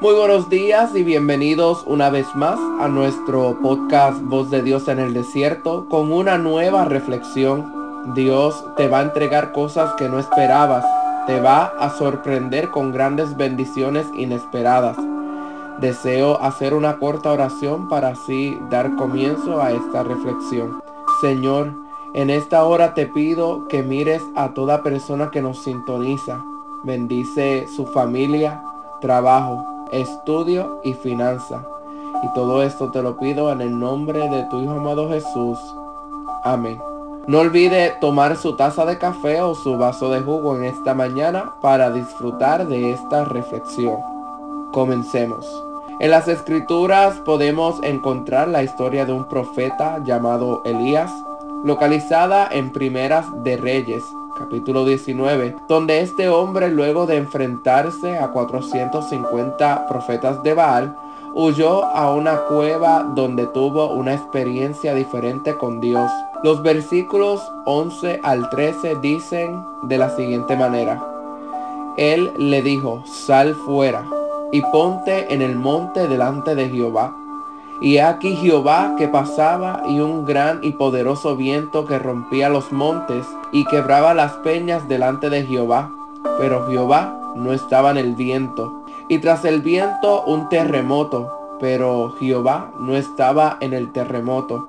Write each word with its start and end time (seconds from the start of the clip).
Muy 0.00 0.14
buenos 0.14 0.48
días 0.48 0.94
y 0.94 1.02
bienvenidos 1.02 1.82
una 1.84 2.08
vez 2.08 2.32
más 2.36 2.56
a 2.78 2.86
nuestro 2.86 3.58
podcast 3.60 4.22
Voz 4.22 4.48
de 4.48 4.62
Dios 4.62 4.86
en 4.86 5.00
el 5.00 5.12
Desierto 5.12 5.88
con 5.88 6.12
una 6.12 6.38
nueva 6.38 6.84
reflexión. 6.84 8.14
Dios 8.14 8.64
te 8.76 8.86
va 8.86 9.00
a 9.00 9.02
entregar 9.02 9.50
cosas 9.50 9.94
que 9.94 10.08
no 10.08 10.20
esperabas, 10.20 10.84
te 11.26 11.40
va 11.40 11.64
a 11.80 11.90
sorprender 11.90 12.70
con 12.70 12.92
grandes 12.92 13.36
bendiciones 13.36 14.06
inesperadas. 14.14 14.96
Deseo 15.80 16.40
hacer 16.40 16.74
una 16.74 17.00
corta 17.00 17.32
oración 17.32 17.88
para 17.88 18.10
así 18.10 18.56
dar 18.70 18.94
comienzo 18.94 19.60
a 19.60 19.72
esta 19.72 20.04
reflexión. 20.04 20.80
Señor, 21.20 21.74
en 22.14 22.30
esta 22.30 22.62
hora 22.62 22.94
te 22.94 23.06
pido 23.06 23.66
que 23.66 23.82
mires 23.82 24.22
a 24.36 24.54
toda 24.54 24.84
persona 24.84 25.32
que 25.32 25.42
nos 25.42 25.58
sintoniza. 25.64 26.40
Bendice 26.84 27.66
su 27.74 27.84
familia, 27.86 28.62
trabajo, 29.00 29.77
estudio 29.92 30.80
y 30.84 30.94
finanza. 30.94 31.62
Y 32.22 32.32
todo 32.34 32.62
esto 32.62 32.90
te 32.90 33.02
lo 33.02 33.16
pido 33.18 33.50
en 33.52 33.60
el 33.60 33.78
nombre 33.78 34.28
de 34.28 34.44
tu 34.44 34.60
Hijo 34.60 34.72
amado 34.72 35.08
Jesús. 35.08 35.58
Amén. 36.44 36.80
No 37.26 37.40
olvide 37.40 37.94
tomar 38.00 38.36
su 38.36 38.56
taza 38.56 38.86
de 38.86 38.98
café 38.98 39.42
o 39.42 39.54
su 39.54 39.76
vaso 39.76 40.10
de 40.10 40.20
jugo 40.20 40.56
en 40.56 40.64
esta 40.64 40.94
mañana 40.94 41.54
para 41.60 41.90
disfrutar 41.90 42.66
de 42.66 42.92
esta 42.92 43.24
reflexión. 43.26 43.98
Comencemos. 44.72 45.46
En 46.00 46.10
las 46.10 46.28
escrituras 46.28 47.16
podemos 47.24 47.82
encontrar 47.82 48.48
la 48.48 48.62
historia 48.62 49.04
de 49.04 49.12
un 49.12 49.28
profeta 49.28 50.02
llamado 50.04 50.62
Elías 50.64 51.12
localizada 51.64 52.48
en 52.50 52.70
Primeras 52.70 53.26
de 53.42 53.56
Reyes, 53.56 54.04
capítulo 54.38 54.84
19, 54.84 55.56
donde 55.68 56.00
este 56.00 56.28
hombre 56.28 56.70
luego 56.70 57.06
de 57.06 57.16
enfrentarse 57.16 58.18
a 58.18 58.28
450 58.28 59.86
profetas 59.88 60.42
de 60.42 60.54
Baal, 60.54 60.96
huyó 61.34 61.84
a 61.84 62.12
una 62.12 62.36
cueva 62.42 63.02
donde 63.14 63.46
tuvo 63.48 63.90
una 63.92 64.14
experiencia 64.14 64.94
diferente 64.94 65.56
con 65.56 65.80
Dios. 65.80 66.10
Los 66.42 66.62
versículos 66.62 67.42
11 67.66 68.20
al 68.22 68.48
13 68.50 68.96
dicen 68.96 69.62
de 69.82 69.98
la 69.98 70.10
siguiente 70.10 70.56
manera. 70.56 71.04
Él 71.96 72.32
le 72.38 72.62
dijo, 72.62 73.02
sal 73.06 73.54
fuera 73.54 74.04
y 74.52 74.62
ponte 74.62 75.32
en 75.32 75.42
el 75.42 75.56
monte 75.56 76.06
delante 76.06 76.54
de 76.54 76.68
Jehová 76.68 77.14
y 77.80 77.98
aquí 77.98 78.34
Jehová 78.34 78.94
que 78.98 79.06
pasaba 79.06 79.82
y 79.86 80.00
un 80.00 80.24
gran 80.24 80.60
y 80.62 80.72
poderoso 80.72 81.36
viento 81.36 81.86
que 81.86 81.98
rompía 81.98 82.48
los 82.48 82.72
montes 82.72 83.24
y 83.52 83.64
quebraba 83.66 84.14
las 84.14 84.32
peñas 84.32 84.88
delante 84.88 85.30
de 85.30 85.44
Jehová. 85.44 85.92
Pero 86.38 86.66
Jehová 86.68 87.32
no 87.36 87.52
estaba 87.52 87.92
en 87.92 87.96
el 87.98 88.14
viento. 88.16 88.84
Y 89.08 89.18
tras 89.18 89.44
el 89.44 89.62
viento 89.62 90.24
un 90.24 90.48
terremoto. 90.48 91.32
Pero 91.60 92.14
Jehová 92.18 92.72
no 92.80 92.96
estaba 92.96 93.58
en 93.60 93.72
el 93.72 93.92
terremoto. 93.92 94.68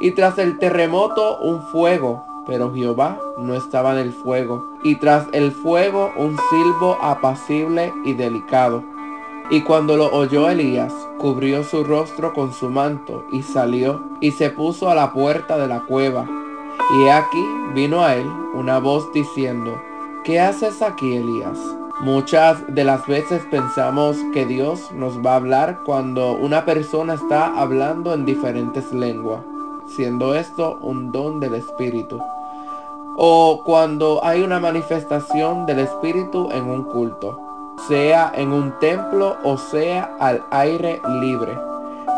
Y 0.00 0.12
tras 0.12 0.38
el 0.38 0.58
terremoto 0.58 1.38
un 1.38 1.62
fuego. 1.62 2.24
Pero 2.46 2.74
Jehová 2.74 3.18
no 3.38 3.54
estaba 3.54 3.92
en 3.92 3.98
el 3.98 4.12
fuego. 4.12 4.66
Y 4.82 4.96
tras 4.96 5.26
el 5.32 5.50
fuego 5.52 6.12
un 6.16 6.36
silbo 6.50 6.98
apacible 7.00 7.92
y 8.04 8.12
delicado. 8.12 8.82
Y 9.52 9.62
cuando 9.62 9.96
lo 9.96 10.12
oyó 10.12 10.48
Elías, 10.48 10.92
cubrió 11.18 11.64
su 11.64 11.82
rostro 11.82 12.32
con 12.32 12.52
su 12.52 12.70
manto 12.70 13.24
y 13.32 13.42
salió 13.42 14.00
y 14.20 14.30
se 14.30 14.50
puso 14.50 14.88
a 14.88 14.94
la 14.94 15.12
puerta 15.12 15.58
de 15.58 15.66
la 15.66 15.80
cueva. 15.80 16.24
Y 16.96 17.08
aquí 17.08 17.44
vino 17.74 18.04
a 18.04 18.14
él 18.14 18.28
una 18.54 18.78
voz 18.78 19.12
diciendo, 19.12 19.76
¿qué 20.22 20.38
haces 20.38 20.82
aquí, 20.82 21.16
Elías? 21.16 21.58
Muchas 21.98 22.62
de 22.72 22.84
las 22.84 23.04
veces 23.08 23.42
pensamos 23.50 24.16
que 24.32 24.46
Dios 24.46 24.92
nos 24.92 25.18
va 25.18 25.32
a 25.32 25.36
hablar 25.36 25.80
cuando 25.84 26.32
una 26.32 26.64
persona 26.64 27.14
está 27.14 27.60
hablando 27.60 28.14
en 28.14 28.24
diferentes 28.24 28.92
lenguas, 28.92 29.40
siendo 29.88 30.36
esto 30.36 30.78
un 30.80 31.10
don 31.10 31.40
del 31.40 31.56
Espíritu. 31.56 32.20
O 33.16 33.62
cuando 33.64 34.24
hay 34.24 34.42
una 34.42 34.60
manifestación 34.60 35.66
del 35.66 35.80
Espíritu 35.80 36.48
en 36.52 36.70
un 36.70 36.84
culto 36.84 37.49
sea 37.88 38.32
en 38.34 38.52
un 38.52 38.78
templo 38.78 39.36
o 39.42 39.56
sea 39.56 40.16
al 40.18 40.42
aire 40.50 41.00
libre. 41.20 41.58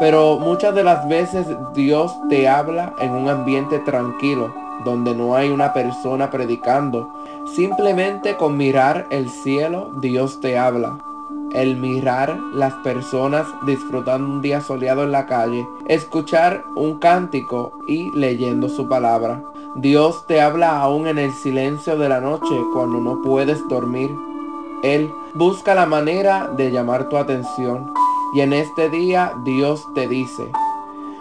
Pero 0.00 0.38
muchas 0.38 0.74
de 0.74 0.84
las 0.84 1.06
veces 1.08 1.46
Dios 1.74 2.12
te 2.28 2.48
habla 2.48 2.94
en 2.98 3.12
un 3.12 3.28
ambiente 3.28 3.78
tranquilo, 3.78 4.52
donde 4.84 5.14
no 5.14 5.36
hay 5.36 5.50
una 5.50 5.72
persona 5.72 6.30
predicando. 6.30 7.12
Simplemente 7.54 8.36
con 8.36 8.56
mirar 8.56 9.06
el 9.10 9.30
cielo, 9.30 9.92
Dios 10.00 10.40
te 10.40 10.58
habla. 10.58 10.98
El 11.52 11.76
mirar 11.76 12.36
las 12.54 12.72
personas 12.82 13.46
disfrutando 13.66 14.26
un 14.26 14.40
día 14.40 14.60
soleado 14.60 15.04
en 15.04 15.12
la 15.12 15.26
calle, 15.26 15.66
escuchar 15.86 16.64
un 16.74 16.98
cántico 16.98 17.78
y 17.86 18.10
leyendo 18.12 18.68
su 18.68 18.88
palabra. 18.88 19.42
Dios 19.76 20.26
te 20.26 20.40
habla 20.40 20.80
aún 20.80 21.06
en 21.06 21.18
el 21.18 21.32
silencio 21.32 21.96
de 21.96 22.08
la 22.08 22.20
noche 22.20 22.54
cuando 22.72 22.98
no 22.98 23.22
puedes 23.22 23.66
dormir 23.68 24.10
él 24.82 25.12
busca 25.34 25.74
la 25.74 25.86
manera 25.86 26.50
de 26.56 26.70
llamar 26.70 27.08
tu 27.08 27.16
atención 27.16 27.92
y 28.34 28.40
en 28.40 28.52
este 28.52 28.88
día 28.90 29.34
Dios 29.44 29.86
te 29.94 30.08
dice, 30.08 30.50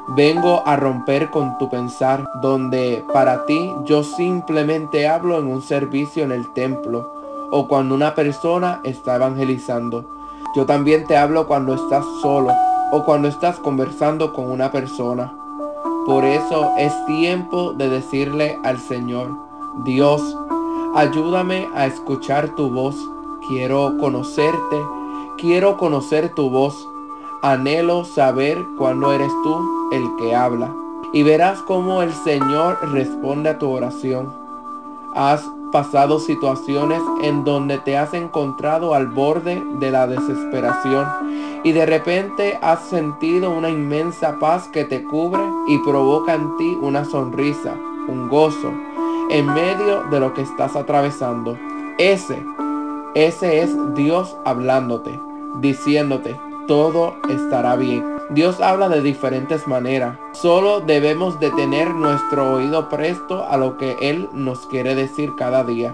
vengo 0.08 0.64
a 0.66 0.76
romper 0.76 1.30
con 1.30 1.58
tu 1.58 1.70
pensar, 1.70 2.28
donde 2.42 3.04
para 3.14 3.46
ti 3.46 3.74
yo 3.86 4.04
simplemente 4.04 5.08
hablo 5.08 5.40
en 5.40 5.48
un 5.48 5.62
servicio 5.62 6.24
en 6.24 6.32
el 6.32 6.52
templo 6.54 7.22
o 7.52 7.68
cuando 7.68 7.96
una 7.96 8.16
persona 8.16 8.80
está 8.84 9.16
evangelizando. 9.16 10.06
Yo 10.56 10.66
también 10.66 11.06
te 11.06 11.18
hablo 11.18 11.48
cuando 11.48 11.74
estás 11.76 12.06
solo 12.22 12.54
o 12.92 13.04
cuando 13.04 13.28
estás 13.28 13.60
conversando 13.60 14.34
con 14.34 14.50
una 14.50 14.72
persona. 14.72 15.34
Por 16.06 16.26
eso 16.26 16.72
es 16.78 16.94
tiempo 17.06 17.74
de 17.74 17.90
decirle 17.90 18.58
al 18.64 18.80
Señor, 18.80 19.30
Dios, 19.84 20.36
ayúdame 20.96 21.68
a 21.76 21.86
escuchar 21.86 22.50
tu 22.56 22.70
voz 22.70 22.96
Quiero 23.52 23.98
conocerte, 23.98 24.82
quiero 25.38 25.76
conocer 25.76 26.34
tu 26.34 26.50
voz. 26.50 26.88
Anhelo 27.42 28.06
saber 28.06 28.58
cuándo 28.78 29.12
eres 29.12 29.30
tú 29.44 29.90
el 29.92 30.16
que 30.16 30.34
habla. 30.34 30.74
Y 31.12 31.24
verás 31.24 31.60
cómo 31.64 32.02
el 32.02 32.14
Señor 32.14 32.78
responde 32.94 33.50
a 33.50 33.60
tu 33.60 33.70
oración. 33.70 34.34
Has 35.16 35.44
pasado 35.74 36.20
situaciones 36.20 37.02
en 37.24 37.44
donde 37.44 37.78
te 37.80 37.98
has 37.98 38.14
encontrado 38.14 38.96
al 38.96 39.08
borde 39.08 39.62
de 39.80 39.92
la 39.92 40.08
desesperación 40.08 41.06
y 41.66 41.74
de 41.74 41.86
repente 41.86 42.58
has 42.62 42.88
sentido 42.88 43.52
una 43.52 43.70
inmensa 43.70 44.40
paz 44.40 44.70
que 44.70 44.86
te 44.86 45.04
cubre 45.04 45.42
y 45.68 45.78
provoca 45.80 46.36
en 46.36 46.56
ti 46.56 46.78
una 46.82 47.04
sonrisa, 47.04 47.76
un 48.08 48.30
gozo 48.30 48.72
en 49.30 49.46
medio 49.54 50.04
de 50.10 50.22
lo 50.22 50.34
que 50.34 50.42
estás 50.42 50.78
atravesando. 50.78 51.58
Ese 51.98 52.42
ese 53.14 53.62
es 53.62 53.76
Dios 53.94 54.38
hablándote, 54.46 55.20
diciéndote, 55.60 56.40
todo 56.68 57.16
estará 57.30 57.76
bien. 57.76 58.06
Dios 58.30 58.62
habla 58.62 58.88
de 58.88 59.02
diferentes 59.02 59.68
maneras. 59.68 60.18
Solo 60.32 60.80
debemos 60.80 61.38
de 61.42 61.52
tener 61.52 61.94
nuestro 61.94 62.54
oído 62.54 62.88
presto 62.88 63.44
a 63.44 63.58
lo 63.58 63.78
que 63.78 63.98
Él 64.00 64.30
nos 64.32 64.66
quiere 64.68 64.96
decir 64.96 65.34
cada 65.36 65.66
día. 65.66 65.94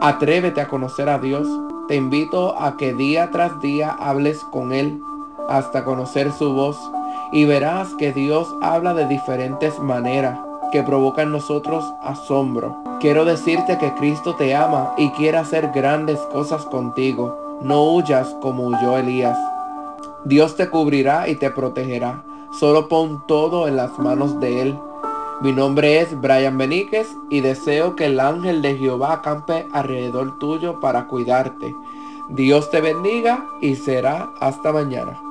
Atrévete 0.00 0.62
a 0.62 0.68
conocer 0.68 1.10
a 1.10 1.18
Dios. 1.18 1.46
Te 1.88 1.96
invito 1.96 2.58
a 2.58 2.78
que 2.78 2.94
día 2.94 3.30
tras 3.30 3.60
día 3.60 3.90
hables 3.90 4.38
con 4.44 4.72
Él 4.72 5.02
hasta 5.50 5.84
conocer 5.84 6.32
su 6.32 6.54
voz 6.54 6.78
y 7.32 7.44
verás 7.44 7.92
que 7.94 8.14
Dios 8.14 8.54
habla 8.62 8.94
de 8.94 9.06
diferentes 9.06 9.78
maneras 9.78 10.38
que 10.74 10.82
provoca 10.82 11.22
en 11.22 11.30
nosotros 11.30 11.84
asombro. 12.02 12.76
Quiero 12.98 13.24
decirte 13.24 13.78
que 13.78 13.94
Cristo 13.94 14.34
te 14.34 14.56
ama 14.56 14.92
y 14.98 15.10
quiere 15.10 15.38
hacer 15.38 15.70
grandes 15.72 16.18
cosas 16.32 16.64
contigo. 16.64 17.60
No 17.62 17.84
huyas 17.92 18.34
como 18.42 18.66
huyó 18.66 18.98
Elías. 18.98 19.38
Dios 20.24 20.56
te 20.56 20.68
cubrirá 20.68 21.28
y 21.28 21.36
te 21.36 21.48
protegerá. 21.52 22.24
Solo 22.58 22.88
pon 22.88 23.22
todo 23.28 23.68
en 23.68 23.76
las 23.76 23.96
manos 24.00 24.40
de 24.40 24.62
Él. 24.62 24.78
Mi 25.40 25.52
nombre 25.52 26.00
es 26.00 26.20
Brian 26.20 26.58
Beníquez 26.58 27.06
y 27.30 27.40
deseo 27.40 27.94
que 27.94 28.06
el 28.06 28.18
ángel 28.18 28.60
de 28.60 28.76
Jehová 28.76 29.12
acampe 29.12 29.68
alrededor 29.72 30.40
tuyo 30.40 30.80
para 30.80 31.06
cuidarte. 31.06 31.72
Dios 32.30 32.68
te 32.72 32.80
bendiga 32.80 33.46
y 33.60 33.76
será 33.76 34.32
hasta 34.40 34.72
mañana. 34.72 35.23